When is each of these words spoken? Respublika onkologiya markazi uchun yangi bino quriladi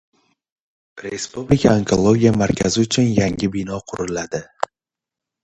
Respublika 1.03 1.69
onkologiya 1.79 2.31
markazi 2.41 2.77
uchun 2.85 3.07
yangi 3.19 3.47
bino 3.53 3.75
quriladi 3.87 4.41